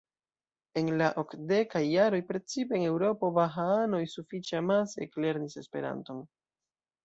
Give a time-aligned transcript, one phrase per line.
[0.79, 6.29] En la okdekaj jaroj precipe en Eŭropo bahaanoj sufiĉe amase eklernis Esperanton.